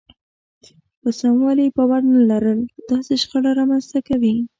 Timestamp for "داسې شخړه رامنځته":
2.89-3.99